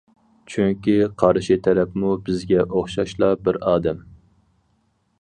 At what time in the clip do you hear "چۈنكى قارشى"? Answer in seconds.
0.53-1.57